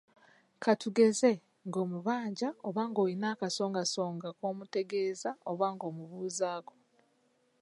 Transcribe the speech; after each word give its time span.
Ka 0.63 0.71
tugeze 0.81 1.31
ng’omubanja 1.67 2.47
oba 2.67 2.83
ng’olina 2.89 3.27
akasongasonga 3.35 4.29
k’omutegeeza 4.39 5.29
oba 5.51 5.67
ng’omubuuzaako. 5.73 6.75